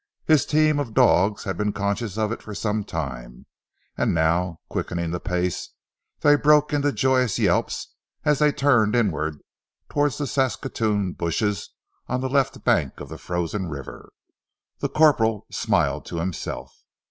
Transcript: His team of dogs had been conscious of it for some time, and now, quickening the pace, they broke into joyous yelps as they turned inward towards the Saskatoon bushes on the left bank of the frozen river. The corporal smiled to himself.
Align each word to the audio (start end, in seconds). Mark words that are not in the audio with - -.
His 0.25 0.47
team 0.47 0.79
of 0.79 0.95
dogs 0.95 1.43
had 1.43 1.57
been 1.59 1.73
conscious 1.73 2.17
of 2.17 2.31
it 2.31 2.41
for 2.41 2.55
some 2.55 2.83
time, 2.83 3.45
and 3.95 4.15
now, 4.15 4.57
quickening 4.67 5.11
the 5.11 5.19
pace, 5.19 5.75
they 6.21 6.35
broke 6.35 6.73
into 6.73 6.91
joyous 6.91 7.37
yelps 7.37 7.93
as 8.25 8.39
they 8.39 8.51
turned 8.51 8.95
inward 8.95 9.37
towards 9.89 10.17
the 10.17 10.25
Saskatoon 10.25 11.13
bushes 11.13 11.69
on 12.07 12.19
the 12.21 12.29
left 12.29 12.63
bank 12.63 12.99
of 12.99 13.09
the 13.09 13.19
frozen 13.19 13.67
river. 13.67 14.11
The 14.79 14.89
corporal 14.89 15.45
smiled 15.51 16.07
to 16.07 16.17
himself. 16.17 16.81